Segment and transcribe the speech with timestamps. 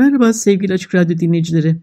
[0.00, 1.76] Merhaba sevgili Açık Radyo dinleyicileri.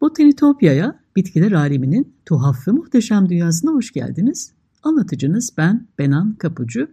[0.00, 4.52] Botanitopya'ya, bitkiler aleminin tuhaf ve muhteşem dünyasına hoş geldiniz.
[4.82, 6.88] Anlatıcınız ben Benan Kapucu.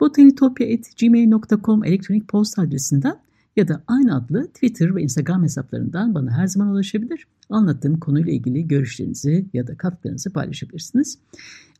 [0.00, 3.16] botanitopya.gmail.com elektronik posta adresinden
[3.56, 7.26] ya da aynı adlı Twitter ve Instagram hesaplarından bana her zaman ulaşabilir.
[7.50, 11.18] Anlattığım konuyla ilgili görüşlerinizi ya da katkılarınızı paylaşabilirsiniz.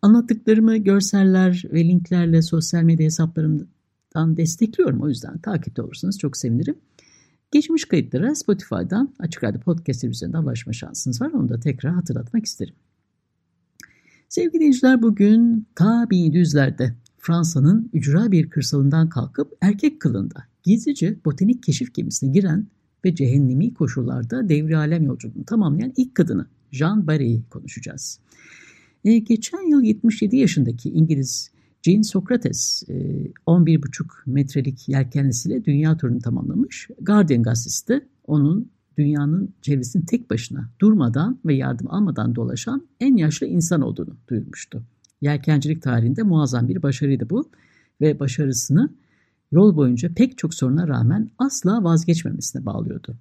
[0.02, 5.02] Anlattıklarımı görseller ve linklerle sosyal medya hesaplarımdan destekliyorum.
[5.02, 6.76] O yüzden takipte olursanız çok sevinirim.
[7.54, 11.30] Geçmiş kayıtlara Spotify'dan Açık Radyo Podcast üzerinden ulaşma şansınız var.
[11.32, 12.74] Onu da tekrar hatırlatmak isterim.
[14.28, 21.94] Sevgili dinleyiciler bugün ta 1700'lerde Fransa'nın ücra bir kırsalından kalkıp erkek kılında gizlice botanik keşif
[21.94, 22.66] gemisine giren
[23.04, 28.20] ve cehennemi koşullarda devri alem yolculuğunu tamamlayan ilk kadını Jean Barry'i konuşacağız.
[29.04, 31.50] Ee, geçen yıl 77 yaşındaki İngiliz
[31.84, 32.82] Jean Socrates
[33.46, 36.88] 11,5 e, metrelik yelkenlisiyle dünya turunu tamamlamış.
[37.00, 43.80] Guardian gazetesi onun dünyanın çevresini tek başına durmadan ve yardım almadan dolaşan en yaşlı insan
[43.80, 44.82] olduğunu duyurmuştu.
[45.20, 47.50] Yelkencilik tarihinde muazzam bir başarıydı bu
[48.00, 48.90] ve başarısını
[49.52, 53.16] yol boyunca pek çok soruna rağmen asla vazgeçmemesine bağlıyordu.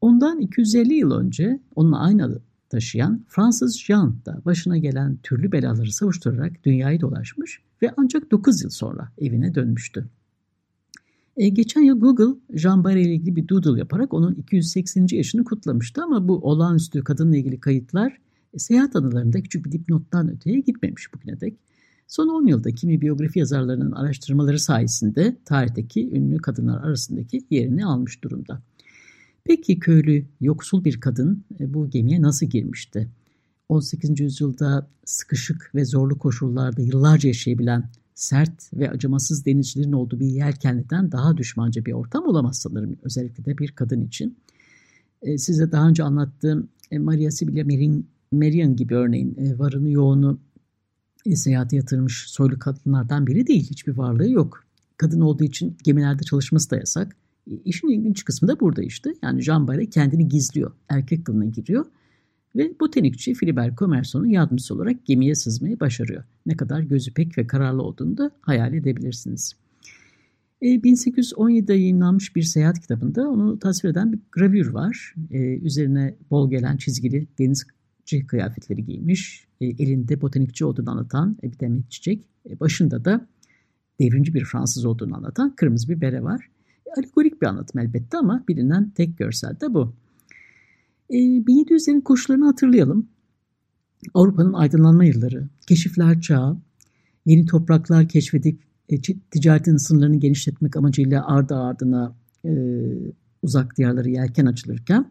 [0.00, 2.22] Ondan 250 yıl önce onunla aynı
[2.68, 8.70] taşıyan Fransız Jean da başına gelen türlü belaları savuşturarak dünyayı dolaşmış ve ancak 9 yıl
[8.70, 10.08] sonra evine dönmüştü.
[11.36, 15.06] E, geçen yıl Google Jean Barre ile ilgili bir doodle yaparak onun 280.
[15.10, 18.18] yaşını kutlamıştı ama bu olağanüstü kadınla ilgili kayıtlar
[18.54, 21.58] e, seyahat anılarında küçük bir dipnottan öteye gitmemiş bugüne dek.
[22.08, 28.62] Son 10 yılda kimi biyografi yazarlarının araştırmaları sayesinde tarihteki ünlü kadınlar arasındaki yerini almış durumda.
[29.48, 33.08] Peki köylü, yoksul bir kadın e, bu gemiye nasıl girmişti?
[33.68, 34.20] 18.
[34.20, 41.36] yüzyılda sıkışık ve zorlu koşullarda yıllarca yaşayabilen sert ve acımasız denizcilerin olduğu bir yelkenliden daha
[41.36, 44.38] düşmanca bir ortam olamaz sanırım özellikle de bir kadın için.
[45.22, 47.64] E, size daha önce anlattığım e, Maria Sibylla
[48.32, 50.38] Merian gibi örneğin varını yoğunu
[51.34, 53.70] seyahate yatırmış soylu kadınlardan biri değil.
[53.70, 54.64] Hiçbir varlığı yok.
[54.96, 57.16] Kadın olduğu için gemilerde çalışması da yasak.
[57.64, 59.14] İşin ilginç kısmı da burada işte.
[59.22, 60.72] Yani Jean Barre kendini gizliyor.
[60.88, 61.86] Erkek kılına giriyor
[62.56, 66.24] ve botanikçi Philibert Commerson'un yardımcısı olarak gemiye sızmayı başarıyor.
[66.46, 69.54] Ne kadar gözü pek ve kararlı olduğunu da hayal edebilirsiniz.
[70.62, 75.14] E, 1817'de yayınlanmış bir seyahat kitabında onu tasvir eden bir gravür var.
[75.30, 79.46] E, üzerine bol gelen çizgili denizci kıyafetleri giymiş.
[79.60, 82.24] E, elinde botanikçi olduğunu anlatan e, bir demet çiçek.
[82.60, 83.26] Başında da
[84.00, 86.48] devrimci bir Fransız olduğunu anlatan kırmızı bir bere var.
[86.96, 89.92] Alegorik bir anlatım elbette ama bilinen tek görsel de bu.
[91.10, 93.08] E, 1700'lerin koşullarını hatırlayalım.
[94.14, 96.58] Avrupa'nın aydınlanma yılları, keşifler çağı,
[97.26, 99.00] yeni topraklar keşfedip e,
[99.30, 102.50] ticaretin sınırlarını genişletmek amacıyla ardı ardına e,
[103.42, 105.10] uzak diyarları yelken açılırken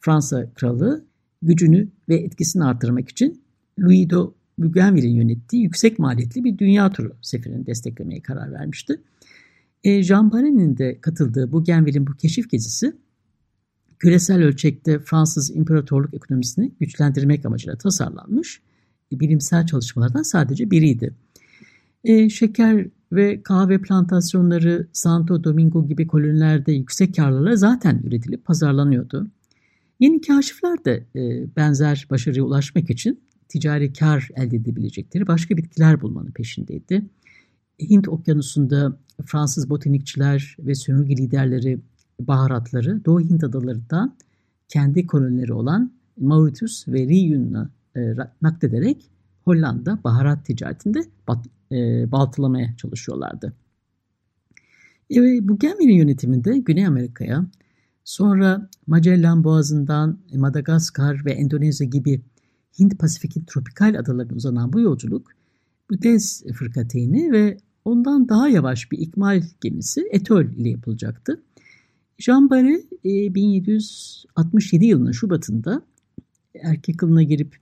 [0.00, 1.04] Fransa kralı
[1.42, 3.42] gücünü ve etkisini artırmak için
[3.80, 4.16] Louis de
[4.58, 9.00] Bougainville'in yönettiği yüksek maliyetli bir dünya turu seferini desteklemeye karar vermişti.
[9.84, 12.96] E, Jean Barre'nin de katıldığı Bougainville'in bu keşif gezisi
[13.98, 18.62] küresel ölçekte Fransız imparatorluk ekonomisini güçlendirmek amacıyla tasarlanmış
[19.12, 21.14] bilimsel çalışmalardan sadece biriydi.
[22.04, 29.30] E, şeker ve kahve plantasyonları Santo Domingo gibi kolonilerde yüksek karlarla zaten üretilip pazarlanıyordu.
[30.00, 36.30] Yeni kaşifler de e, benzer başarıya ulaşmak için ticari kar elde edebilecekleri başka bitkiler bulmanın
[36.30, 37.02] peşindeydi.
[37.78, 41.80] Hint okyanusunda Fransız botanikçiler ve sömürge liderleri
[42.20, 44.16] baharatları Doğu Hint adalarından
[44.68, 49.10] kendi kolonileri olan Mauritius ve Reunion'a e, naklederek
[49.44, 50.98] Hollanda baharat ticaretinde
[51.28, 53.52] bat, e, baltalamaya çalışıyorlardı.
[55.10, 57.46] E, bu geminin yönetiminde Güney Amerika'ya,
[58.04, 62.22] sonra Magellan Boğazı'ndan Madagaskar ve Endonezya gibi
[62.78, 65.30] Hint Pasifik'in tropikal adalarına uzanan bu yolculuk
[65.90, 71.42] Bütes fırkateyni ve ondan daha yavaş bir ikmal gemisi Etol ile yapılacaktı.
[72.18, 75.82] Jean Barre 1767 yılının Şubat'ında
[76.62, 77.56] erkek kılına girip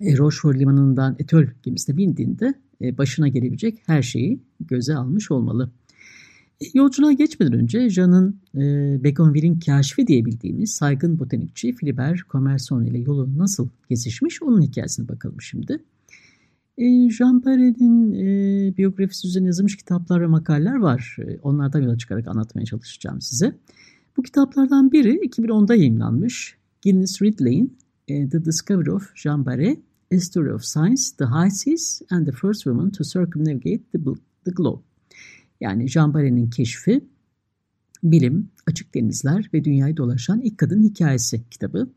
[0.00, 5.70] e, Rochefort limanından Etol gemisine bindiğinde e, başına gelebilecek her şeyi göze almış olmalı.
[6.60, 8.60] E, yolculuğa geçmeden önce Jean'ın e,
[9.04, 15.78] Begonville'in kaşfi diye saygın botanikçi Philibert Commerson ile yolu nasıl kesişmiş onun hikayesine bakalım şimdi.
[16.78, 21.16] E, Jean Barre'nin e, biyografisi üzerine yazılmış kitaplar ve makaleler var.
[21.18, 23.56] E, onlardan yola çıkarak anlatmaya çalışacağım size.
[24.16, 26.56] Bu kitaplardan biri 2010'da yayınlanmış.
[26.84, 27.76] Guinness Ridley'in
[28.08, 29.76] e, The Discovery of Jean Barre,
[30.14, 33.98] A Story of Science, The High Seas and the First Woman to Circumnavigate the,
[34.44, 34.82] the Globe.
[35.60, 37.00] Yani Jean Barre'nin keşfi,
[38.02, 41.88] bilim, açık denizler ve dünyayı dolaşan ilk kadın hikayesi kitabı.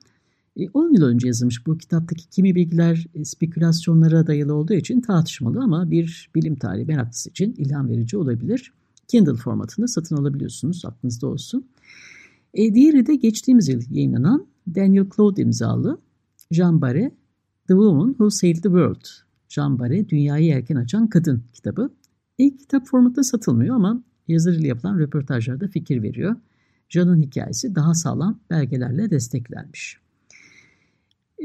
[0.74, 5.60] 10 e, yıl önce yazılmış bu kitaptaki kimi bilgiler e, spekülasyonlara dayalı olduğu için tartışmalı
[5.64, 8.74] ama bir bilim tarihi meraklısı için ilham verici olabilir.
[9.08, 11.68] Kindle formatında satın alabiliyorsunuz aklınızda olsun.
[12.54, 15.98] E, diğeri de geçtiğimiz yıl yayınlanan Daniel Claude imzalı
[16.52, 17.12] Jean Barre
[17.68, 19.06] The Woman Who Sailed the World.
[19.50, 21.90] Jean Barre Dünyayı Erken Açan Kadın kitabı.
[22.38, 26.36] İlk kitap formatında satılmıyor ama yazarıyla yapılan röportajlarda fikir veriyor.
[26.90, 30.07] Jean'ın hikayesi daha sağlam belgelerle desteklenmiş.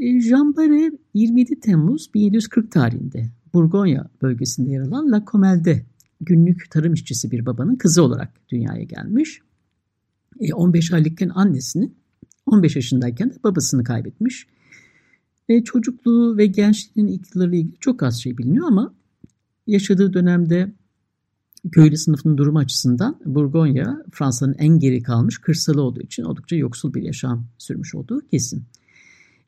[0.03, 5.85] E, Jean Barre 27 Temmuz 1740 tarihinde Burgonya bölgesinde yer alan La Comel'de
[6.21, 9.41] günlük tarım işçisi bir babanın kızı olarak dünyaya gelmiş.
[10.53, 11.91] 15 e, aylıkken annesini,
[12.45, 14.47] 15 yaşındayken de babasını kaybetmiş.
[15.49, 18.93] E, çocukluğu ve gençliğinin ilk yıllarıyla ilgili çok az şey biliniyor ama
[19.67, 20.73] yaşadığı dönemde
[21.71, 27.01] köylü sınıfının durumu açısından Burgonya Fransa'nın en geri kalmış kırsalı olduğu için oldukça yoksul bir
[27.01, 28.63] yaşam sürmüş olduğu kesin.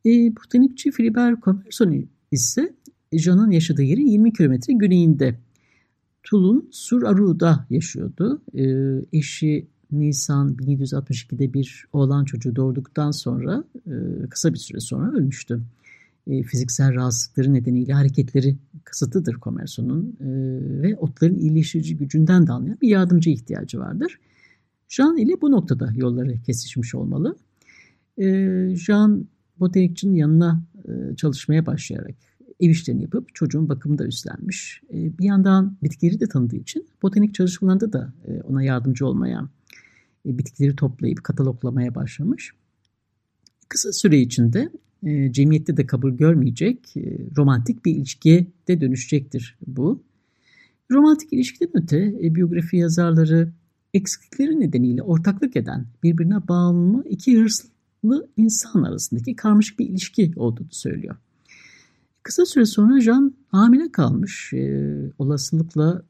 [0.06, 2.74] E, botanikçi Philibert Commerson ise
[3.14, 5.36] Jean'ın yaşadığı yerin 20 kilometre güneyinde
[6.24, 8.42] Tulun Sur Aru'da yaşıyordu.
[8.54, 8.66] E,
[9.18, 13.94] eşi Nisan 1762'de bir oğlan çocuğu doğurduktan sonra e,
[14.30, 15.62] kısa bir süre sonra ölmüştü.
[16.28, 20.28] E, fiziksel rahatsızlıkları nedeniyle hareketleri kısıtlıdır Komerson'un e,
[20.82, 24.20] ve otların iyileştirici gücünden de anlayan bir yardımcı ihtiyacı vardır.
[24.90, 27.36] Jean ile bu noktada yolları kesişmiş olmalı.
[28.76, 29.28] Jean
[29.60, 30.64] botanikçinin yanına
[31.18, 32.16] çalışmaya başlayarak
[32.60, 34.82] ev işlerini yapıp çocuğun bakımında üstlenmiş.
[34.92, 38.14] Bir yandan bitkileri de tanıdığı için botanik çalışmalarında da
[38.44, 39.50] ona yardımcı olmaya
[40.26, 42.52] e, bitkileri toplayıp kataloglamaya başlamış.
[43.70, 44.70] Kısa süre içinde
[45.04, 50.04] e, cemiyette de kabul görmeyecek e, romantik bir ilişkiye de dönüşecektir bu.
[50.92, 53.54] Romantik ilişkiden öte e, biyografi yazarları
[53.94, 57.70] eksiklikleri nedeniyle ortaklık eden birbirine bağımlı iki hırslı
[58.38, 61.16] insan arasındaki karmaşık bir ilişki olduğunu söylüyor.
[62.24, 64.54] Kısa süre sonra Jean hamile kalmış.
[64.54, 66.04] E, olasılıkla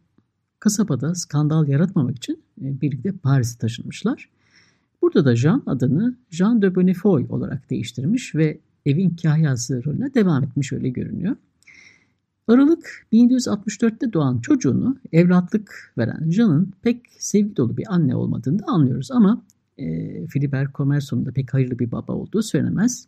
[0.59, 4.29] kasabada skandal yaratmamak için e, birlikte Paris'e taşınmışlar.
[5.01, 10.73] Burada da Jean adını Jean de Bonnefoy olarak değiştirmiş ve evin kahyası rolüne devam etmiş
[10.73, 11.35] öyle görünüyor.
[12.47, 19.11] Aralık 1764'te doğan çocuğunu evlatlık veren Jean'ın pek sevgi dolu bir anne olmadığını da anlıyoruz
[19.11, 19.41] ama
[19.77, 19.85] e,
[20.25, 23.07] Philibert Commerson'un da pek hayırlı bir baba olduğu söylenemez.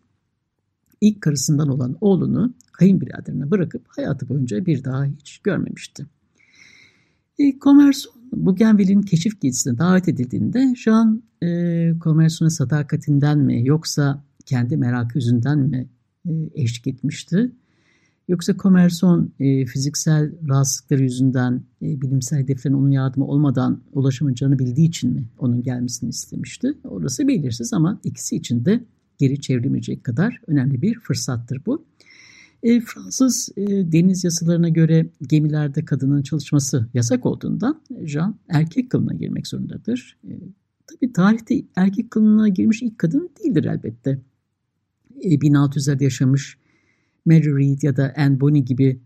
[1.01, 6.05] İlk karısından olan oğlunu kayınbiraderine bırakıp hayatı boyunca bir daha hiç görmemişti.
[7.39, 11.47] E, Commerson Bougainville'in keşif gezisine davet edildiğinde Jean e,
[12.03, 15.87] Commerson'a sadakatinden mi yoksa kendi merakı yüzünden mi
[16.25, 17.51] e, eşlik etmişti?
[18.27, 25.13] Yoksa Commerson e, fiziksel rahatsızlıkları yüzünden e, bilimsel hedeflerine onun yardımı olmadan ulaşamayacağını bildiği için
[25.13, 26.73] mi onun gelmesini istemişti?
[26.83, 28.83] Orası belirsiz ama ikisi için de
[29.17, 31.85] geri çevrilmeyecek kadar önemli bir fırsattır bu.
[32.63, 39.47] E, Fransız e, deniz yasalarına göre gemilerde kadının çalışması yasak olduğundan Jean erkek kılına girmek
[39.47, 40.17] zorundadır.
[40.23, 40.31] E,
[40.87, 44.21] tabii tarihte erkek kılına girmiş ilk kadın değildir elbette.
[45.21, 46.57] E, 1600'lerde yaşamış
[47.27, 48.99] Mary Read ya da Anne Bonny gibi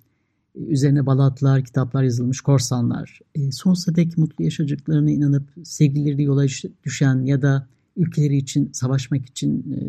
[0.56, 6.46] e, üzerine balatlar, kitaplar yazılmış korsanlar, e, sonsuza dek mutlu yaşayacaklarına inanıp sevgilileri yola
[6.84, 9.80] düşen ya da ülkeleri için savaşmak için e,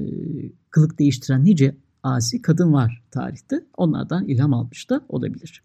[0.71, 3.65] kılık değiştiren nice asi kadın var tarihte.
[3.77, 5.63] Onlardan ilham almış da olabilir.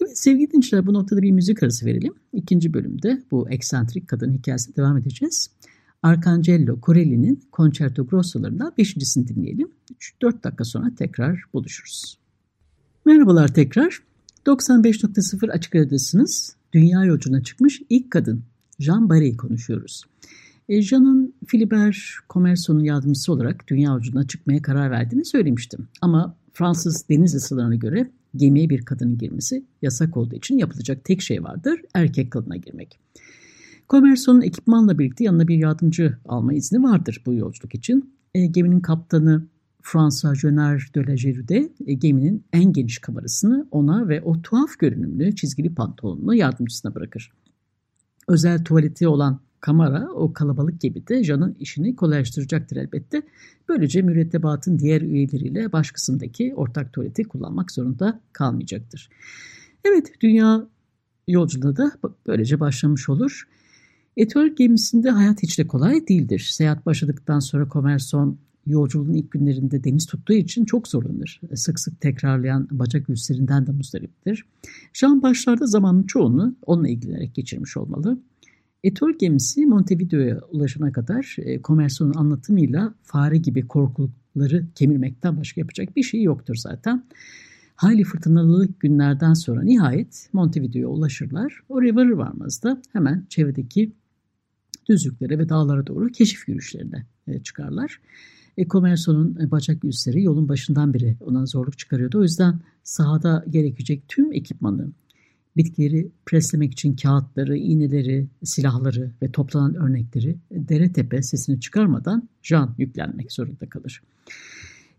[0.00, 2.14] Evet sevgili dinleyiciler bu noktada bir müzik arası verelim.
[2.32, 5.50] İkinci bölümde bu eksantrik kadın hikayesine devam edeceğiz.
[6.02, 9.68] Arcangelo Corelli'nin Concerto Grosso'larından beşincisini dinleyelim.
[10.22, 12.18] 3-4 dakika sonra tekrar buluşuruz.
[13.04, 14.02] Merhabalar tekrar.
[14.46, 16.56] 95.0 Açık Radyo'dasınız.
[16.72, 18.42] Dünya yolculuğuna çıkmış ilk kadın
[18.78, 20.04] Jean Barre'yi konuşuyoruz.
[20.68, 21.96] E, Jean'ın Philibert
[22.30, 25.88] Commerson'un yardımcısı olarak dünya ucuna çıkmaya karar verdiğini söylemiştim.
[26.00, 31.44] Ama Fransız deniz yasalarına göre gemiye bir kadının girmesi yasak olduğu için yapılacak tek şey
[31.44, 32.98] vardır erkek kılına girmek.
[33.90, 38.14] Commerson'un ekipmanla birlikte yanına bir yardımcı alma izni vardır bu yolculuk için.
[38.34, 39.46] E, geminin kaptanı
[39.82, 45.36] François Jenner de la Gerude e, geminin en geniş kamerasını ona ve o tuhaf görünümlü
[45.36, 47.32] çizgili pantolonunu yardımcısına bırakır.
[48.28, 53.22] Özel tuvaleti olan kamera o kalabalık gemide Jan'ın işini kolaylaştıracaktır elbette.
[53.68, 59.08] Böylece mürettebatın diğer üyeleriyle baş kısımdaki ortak tuvaleti kullanmak zorunda kalmayacaktır.
[59.84, 60.66] Evet dünya
[61.28, 61.92] yolculuğu da
[62.26, 63.48] böylece başlamış olur.
[64.18, 66.48] Etol gemisinde hayat hiç de kolay değildir.
[66.50, 71.40] Seyahat başladıktan sonra Komerson yolculuğun ilk günlerinde deniz tuttuğu için çok zorlanır.
[71.54, 74.44] Sık sık tekrarlayan bacak ülserinden de muzdariptir.
[74.92, 78.18] Jean başlarda zamanın çoğunu onunla ilgilenerek geçirmiş olmalı.
[78.84, 86.02] Etol gemisi Montevideo'ya ulaşana kadar e, Komerson'un anlatımıyla fare gibi korkuları kemirmekten başka yapacak bir
[86.02, 87.04] şey yoktur zaten.
[87.76, 91.60] Hayli fırtınalı günlerden sonra nihayet Montevideo'ya ulaşırlar.
[91.68, 93.92] Oraya varır varmaz da hemen çevredeki
[94.88, 98.00] düzlüklere ve dağlara doğru keşif yürüyüşlerine e, çıkarlar.
[98.58, 98.68] E,
[99.50, 102.18] bacak üsleri yolun başından beri ona zorluk çıkarıyordu.
[102.18, 104.92] O yüzden sahada gerekecek tüm ekipmanı,
[105.56, 113.32] bitkileri preslemek için kağıtları, iğneleri, silahları ve toplanan örnekleri dere tepe sesini çıkarmadan Jean yüklenmek
[113.32, 114.02] zorunda kalır.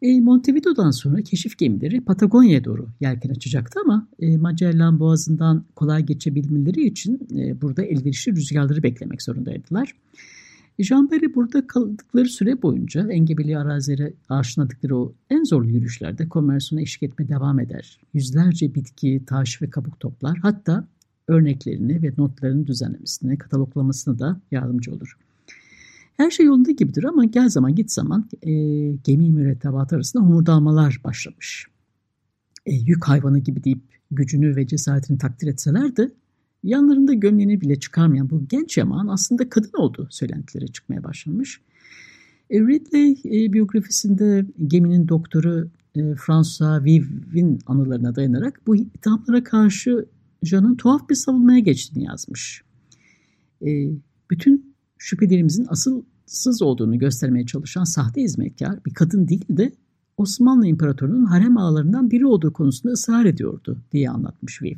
[0.01, 6.85] E, Montevideo'dan sonra keşif gemileri Patagonya'ya doğru yelken açacaktı ama e, Magellan Boğazı'ndan kolay geçebilmeleri
[6.85, 9.95] için e, burada elverişli rüzgarları beklemek zorundaydılar.
[10.79, 17.29] Jean-Pierre burada kaldıkları süre boyunca engebeli arazilere aşınadıkları o en zorlu yürüyüşlerde Commerson'a eşlik etmeye
[17.29, 17.99] devam eder.
[18.13, 20.37] Yüzlerce bitki, taş ve kabuk toplar.
[20.37, 20.87] Hatta
[21.27, 25.17] örneklerini ve notlarını düzenlemesine, kataloglamasına da yardımcı olur.
[26.19, 28.51] Her şey yolunda gibidir ama gel zaman git zaman e,
[29.03, 31.67] gemi mürettebatı arasında homurdalmalar başlamış.
[32.65, 36.11] E, yük hayvanı gibi deyip gücünü ve cesaretini takdir etseler de
[36.63, 41.61] yanlarında gömleğini bile çıkarmayan bu genç yaman aslında kadın olduğu söylentileri çıkmaya başlamış.
[42.49, 50.05] E, Ridley e, biyografisinde geminin doktoru e, François Viv'in anılarına dayanarak bu ithamlara karşı
[50.43, 52.61] Jean'ın tuhaf bir savunmaya geçtiğini yazmış.
[53.61, 53.69] E,
[54.31, 54.68] bütün
[54.99, 59.71] şüphelerimizin asılsız olduğunu göstermeye çalışan sahte hizmetkar bir kadın değil de
[60.17, 64.75] Osmanlı İmparatorluğu'nun harem ağalarından biri olduğu konusunda ısrar ediyordu diye anlatmış Viv.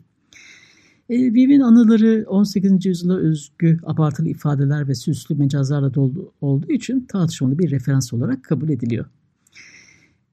[1.10, 2.86] E, Viv'in anıları 18.
[2.86, 8.70] yüzyıla özgü abartılı ifadeler ve süslü mecazlarla dolu olduğu için tartışmalı bir referans olarak kabul
[8.70, 9.06] ediliyor.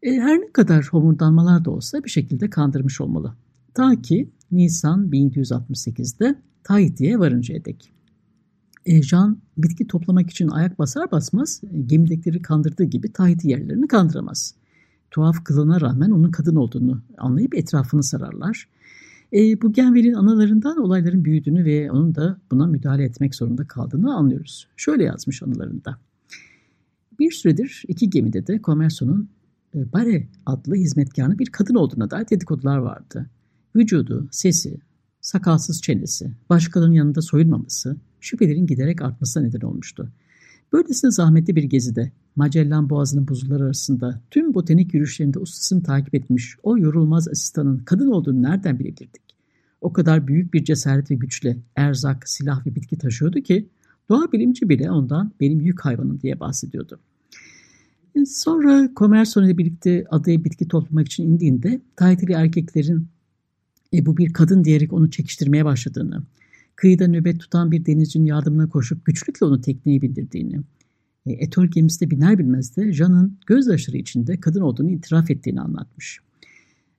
[0.02, 3.35] E, her ne kadar homurdanmalar da olsa bir şekilde kandırmış olmalı.
[3.75, 7.92] Ta ki Nisan 1768'de Tahiti'ye varıncaya dek.
[8.88, 9.00] E,
[9.59, 14.54] bitki toplamak için ayak basar basmaz e, gemidekileri kandırdığı gibi Tahiti yerlerini kandıramaz.
[15.11, 18.68] Tuhaf kılına rağmen onun kadın olduğunu anlayıp etrafını sararlar.
[19.33, 24.68] E, bu Genvel'in analarından olayların büyüdüğünü ve onun da buna müdahale etmek zorunda kaldığını anlıyoruz.
[24.76, 25.99] Şöyle yazmış anılarında.
[27.18, 29.30] Bir süredir iki gemide de Commerson'un
[29.75, 33.30] e, Bare adlı hizmetkarının bir kadın olduğuna dair dedikodular vardı.
[33.76, 34.80] Vücudu, sesi,
[35.21, 40.08] sakalsız çenesi, başkalarının yanında soyulmaması şüphelerin giderek artmasına neden olmuştu.
[40.72, 46.78] Böylesine zahmetli bir gezide Magellan Boğazı'nın buzulları arasında tüm botanik yürüyüşlerinde ustasını takip etmiş o
[46.78, 49.22] yorulmaz asistanın kadın olduğunu nereden bilebilirdik?
[49.80, 53.68] O kadar büyük bir cesaret ve güçle erzak, silah ve bitki taşıyordu ki
[54.08, 57.00] doğa bilimci bile ondan benim yük hayvanım diye bahsediyordu.
[58.14, 63.08] E, sonra Komerson ile birlikte adaya bitki toplamak için indiğinde Tahitili erkeklerin
[63.94, 66.22] e, bu bir kadın diyerek onu çekiştirmeye başladığını,
[66.78, 70.61] kıyıda nöbet tutan bir denizcinin yardımına koşup güçlükle onu tekneye bindirdiğini,
[71.26, 76.20] e, Etol gemisinde biner bilmez de Jean'ın gözyaşları içinde kadın olduğunu itiraf ettiğini anlatmış.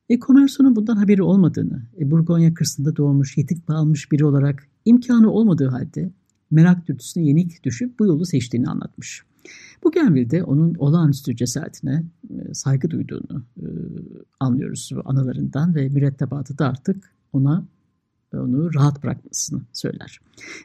[0.09, 5.67] E, Commerson'un bundan haberi olmadığını, e, Burgonya kırsında doğmuş, yetik bağılmış biri olarak imkanı olmadığı
[5.67, 6.11] halde
[6.51, 9.23] merak dürtüsüne yenik düşüp bu yolu seçtiğini anlatmış.
[9.83, 13.67] Bu Genville onun olağanüstü cesaretine e, saygı duyduğunu e,
[14.39, 17.67] anlıyoruz anılarından ve mürettebatı da artık ona
[18.37, 20.19] onu rahat bırakmasını söyler.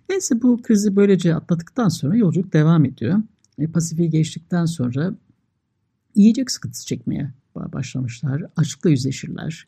[0.09, 3.23] Neyse bu krizi böylece atladıktan sonra yolculuk devam ediyor.
[3.59, 5.15] E, Pasifik'i geçtikten sonra
[6.15, 8.43] yiyecek sıkıntısı çekmeye başlamışlar.
[8.57, 9.67] Açlıkla yüzleşirler.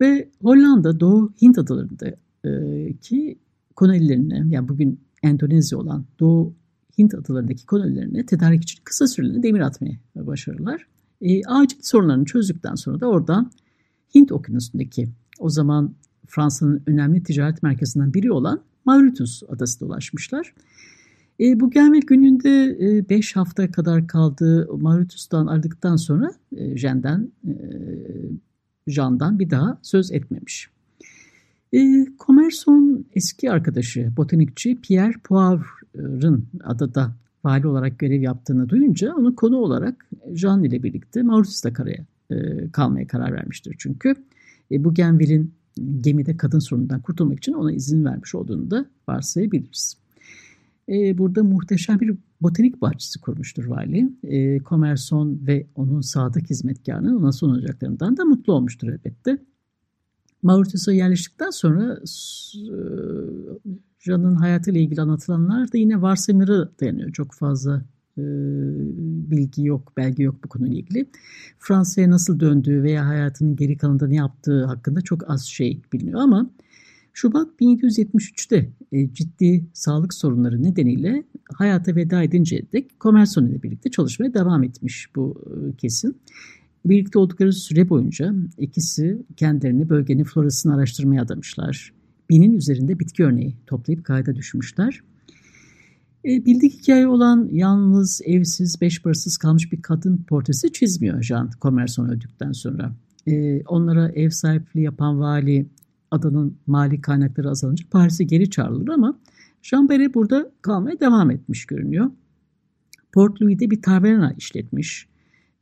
[0.00, 2.06] Ve Hollanda Doğu Hint adalarında
[2.44, 3.30] e,
[3.76, 6.54] kolonilerini yani bugün Endonezya olan Doğu
[6.98, 10.86] Hint adalarındaki kolonilerini tedarik için kısa süreli demir atmayı başarırlar.
[11.20, 13.50] E, acil sorunlarını çözdükten sonra da oradan
[14.14, 15.08] Hint okyanusundaki
[15.38, 15.94] o zaman
[16.30, 20.54] Fransa'nın önemli ticaret merkezinden biri olan Mauritius adasına ulaşmışlar.
[21.40, 27.54] E, bu gelmek gününde 5 e, hafta kadar kaldığı Mauritius'tan ayrıldıktan sonra e, Jen'den, e,
[28.86, 30.70] Jean'dan bir daha söz etmemiş.
[31.72, 37.12] E, Commerson eski arkadaşı botanikçi Pierre Poivre'ın adada
[37.44, 43.06] vali olarak görev yaptığını duyunca onu konu olarak Jean ile birlikte Mauritius'ta karaya e, kalmaya
[43.06, 44.14] karar vermiştir çünkü.
[44.70, 45.52] E, Bougainville'in
[46.00, 49.96] gemide kadın sorunundan kurtulmak için ona izin vermiş olduğunu da varsayabiliriz.
[50.88, 54.12] E, burada muhteşem bir botanik bahçesi kurmuştur vali.
[54.22, 59.38] E, Komerson ve onun sadık hizmetkarının ona sunacaklarından da mutlu olmuştur elbette.
[60.42, 62.70] Mauritius'a yerleştikten sonra e,
[63.98, 67.12] Jean'ın hayatıyla ilgili anlatılanlar da yine varsayımlara dayanıyor.
[67.12, 67.82] Çok fazla
[69.30, 71.06] bilgi yok, belge yok bu konuyla ilgili.
[71.58, 76.50] Fransa'ya nasıl döndüğü veya hayatının geri kalanında ne yaptığı hakkında çok az şey biliniyor ama
[77.12, 81.24] Şubat 1773'te e, ciddi sağlık sorunları nedeniyle
[81.54, 86.16] hayata veda edinceye dek Komerson ile birlikte çalışmaya devam etmiş bu e, kesin.
[86.84, 91.92] Birlikte oldukları süre boyunca ikisi kendilerini bölgenin florasını araştırmaya adamışlar.
[92.30, 95.00] Binin üzerinde bitki örneği toplayıp kayda düşmüşler.
[96.24, 102.08] E, bildik hikaye olan yalnız, evsiz, beş parasız kalmış bir kadın portresi çizmiyor Jean Commerson
[102.08, 102.92] öldükten sonra.
[103.26, 105.66] E, onlara ev sahipliği yapan vali
[106.10, 109.18] adanın mali kaynakları azalınca Paris'e geri çağrılır ama
[109.62, 112.10] Jean Beret burada kalmaya devam etmiş görünüyor.
[113.12, 115.08] Port Louis'de bir taverna işletmiş.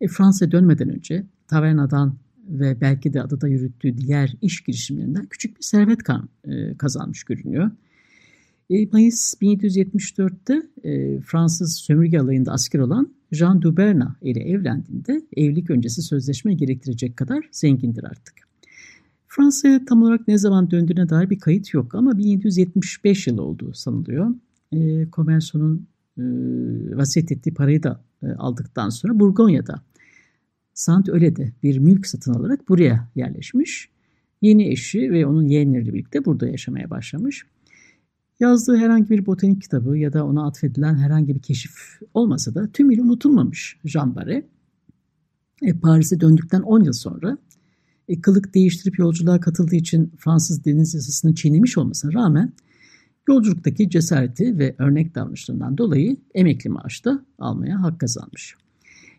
[0.01, 2.15] E, Fransa'ya dönmeden önce tavernadan
[2.49, 5.99] ve belki de adada yürüttüğü diğer iş girişimlerinden küçük bir servet
[6.45, 7.71] e, kazanmış görünüyor.
[8.71, 16.03] E, Mayıs 1774'te e, Fransız sömürge alayında asker olan Jean Duberna ile evlendiğinde evlilik öncesi
[16.03, 18.35] sözleşme gerektirecek kadar zengindir artık.
[19.29, 24.35] Fransa'ya tam olarak ne zaman döndüğüne dair bir kayıt yok ama 1775 yılı olduğu sanılıyor.
[24.73, 25.87] E, Commerson'un
[26.19, 26.23] e,
[26.97, 29.83] vasiyet ettiği parayı da e, aldıktan sonra Burgonya'da
[30.75, 33.89] Sant Öle'de bir mülk satın alarak buraya yerleşmiş.
[34.43, 37.47] Yeni eşi ve onun yeğenleriyle birlikte burada yaşamaya başlamış.
[38.41, 41.73] Yazdığı herhangi bir botanik kitabı ya da ona atfedilen herhangi bir keşif
[42.15, 44.47] olmasa da tümüyle unutulmamış Jean Barre.
[45.63, 47.39] E, Paris'e döndükten 10 yıl sonra
[48.09, 52.53] e, kılık değiştirip yolculuğa katıldığı için Fransız deniz yasasını çiğnemiş olmasına rağmen
[53.29, 58.55] yolculuktaki cesareti ve örnek davranışlarından dolayı emekli maaşı da almaya hak kazanmış.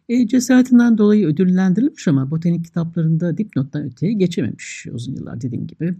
[0.10, 5.96] E, cesaretinden dolayı ödüllendirilmiş ama botanik kitaplarında dipnottan öteye geçememiş uzun yıllar dediğim gibi.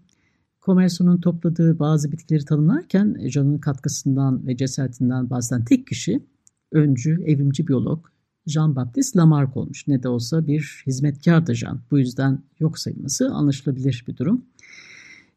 [0.62, 6.26] Commerson'un topladığı bazı bitkileri tanımlarken John'un katkısından ve cesaretinden bazen tek kişi
[6.72, 8.06] öncü, evrimci biyolog
[8.48, 9.88] Jean-Baptiste Lamarck olmuş.
[9.88, 11.82] Ne de olsa bir hizmetkar da Jean.
[11.91, 14.45] Bu yüzden yok sayılması anlaşılabilir bir durum.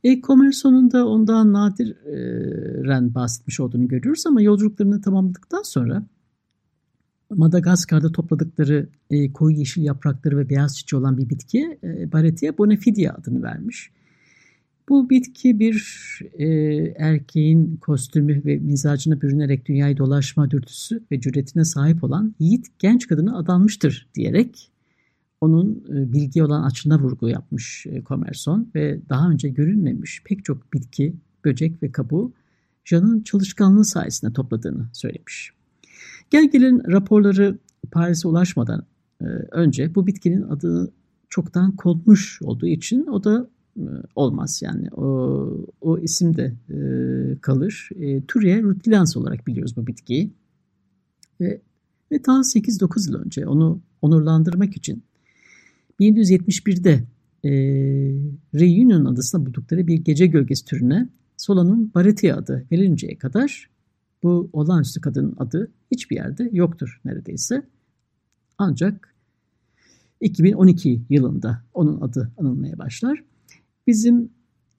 [0.05, 6.07] E, Commerson'un da ondan nadiren bahsetmiş olduğunu görüyoruz ama yolculuklarını tamamladıktan sonra
[7.31, 13.15] Madagaskar'da topladıkları e, koyu yeşil yaprakları ve beyaz çiçeği olan bir bitki e, Baretia bonefidia
[13.15, 13.91] adını vermiş.
[14.89, 16.47] Bu bitki bir e,
[16.99, 23.39] erkeğin kostümü ve mizacına bürünerek dünyayı dolaşma dürtüsü ve cüretine sahip olan yiğit genç kadına
[23.39, 24.73] adanmıştır diyerek
[25.41, 30.73] onun e, bilgi olan açına vurgu yapmış e, Komerson ve daha önce görülmemiş pek çok
[30.73, 31.15] bitki,
[31.45, 32.33] böcek ve kabuğu
[32.85, 35.53] Jean'ın çalışkanlığı sayesinde topladığını söylemiş.
[36.31, 36.51] Gel
[36.93, 37.59] raporları
[37.91, 38.87] Paris'e ulaşmadan
[39.21, 40.93] e, önce bu bitkinin adı
[41.29, 43.49] çoktan konmuş olduğu için o da
[44.15, 46.77] olmaz yani o, o isim de e,
[47.41, 47.89] kalır.
[48.01, 50.31] E, Turia rutilans olarak biliyoruz bu bitkiyi.
[51.41, 51.61] Ve,
[52.13, 55.03] ve ta 8-9 yıl önce onu onurlandırmak için
[56.01, 57.03] 1771'de
[57.45, 57.51] e,
[58.55, 61.09] Reunion adasında buldukları bir gece gölgesi türüne
[61.43, 63.71] Solanum baretia adı verilinceye kadar
[64.23, 67.63] bu olağanüstü kadının adı hiçbir yerde yoktur neredeyse.
[68.59, 69.15] Ancak
[70.21, 73.25] 2012 yılında onun adı anılmaya başlar.
[73.87, 74.31] Bizim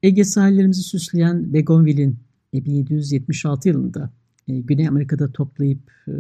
[0.04, 2.20] Ege sahillerimizi süsleyen Begonville'in
[2.54, 4.14] 1776 yılında
[4.48, 6.12] e, Güney Amerika'da toplayıp e,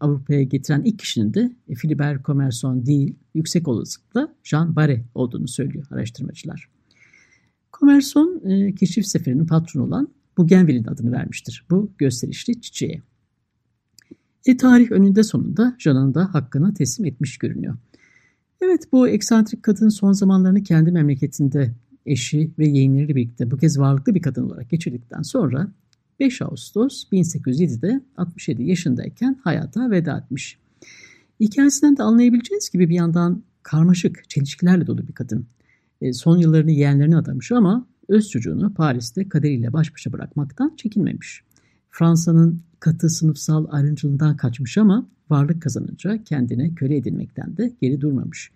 [0.00, 5.86] Avrupa'ya getiren ilk kişinin de e, Philibert Commerson değil, yüksek olasılıkla Jean Barre olduğunu söylüyor
[5.90, 6.68] araştırmacılar.
[7.80, 8.42] Commerson
[8.76, 13.02] keşif seferinin patronu olan Bougainville'in adını vermiştir bu gösterişli çiçeğe.
[14.46, 17.76] E tarih önünde sonunda Jean'ın da hakkını teslim etmiş görünüyor.
[18.60, 21.74] Evet bu eksantrik kadın son zamanlarını kendi memleketinde
[22.06, 25.68] eşi ve yeğenleriyle birlikte bu kez varlıklı bir kadın olarak geçirdikten sonra
[26.20, 30.58] 5 Ağustos 1807'de 67 yaşındayken hayata veda etmiş.
[31.40, 35.46] Hikayesinden de anlayabileceğiniz gibi bir yandan karmaşık, çelişkilerle dolu bir kadın.
[36.00, 41.42] E, son yıllarını yeğenlerine adamış ama öz çocuğunu Paris'te kaderiyle baş başa bırakmaktan çekinmemiş.
[41.90, 48.50] Fransa'nın katı sınıfsal ayrımcılığından kaçmış ama varlık kazanınca kendine köle edilmekten de geri durmamış.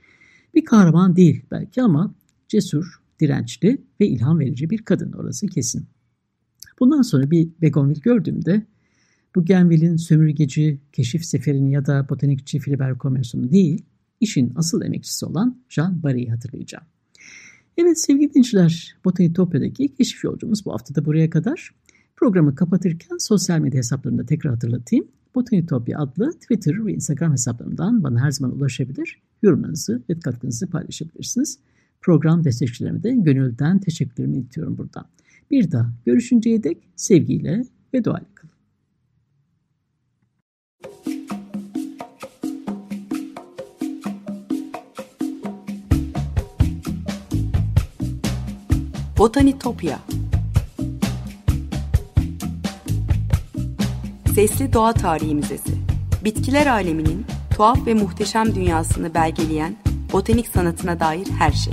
[0.54, 2.14] Bir kahraman değil belki ama
[2.48, 5.87] cesur, dirençli ve ilham verici bir kadın orası kesin.
[6.81, 8.66] Bundan sonra bir Begonville gördüğümde
[9.35, 13.85] bu Genville'in sömürgeci keşif seferini ya da botanikçi Philibert Commerson'u değil,
[14.20, 16.85] işin asıl emekçisi olan Jean Barry'i hatırlayacağım.
[17.79, 21.70] Evet sevgili dinleyiciler, Botanitopya'daki keşif yolcumuz bu hafta da buraya kadar.
[22.16, 25.07] Programı kapatırken sosyal medya hesaplarını tekrar hatırlatayım.
[25.35, 31.59] Botanitopya adlı Twitter ve Instagram hesaplarından bana her zaman ulaşabilir, yorumlarınızı ve katkınızı paylaşabilirsiniz.
[32.00, 35.06] Program destekçilerime de gönülden teşekkürlerimi iletiyorum buradan.
[35.50, 38.56] Bir daha görüşünceye dek sevgiyle ve duayla kalın.
[49.18, 49.98] Botanitopya
[54.35, 55.72] Sesli Doğa Tarihi Müzesi
[56.24, 59.76] Bitkiler aleminin tuhaf ve muhteşem dünyasını belgeleyen
[60.12, 61.72] botanik sanatına dair her şey.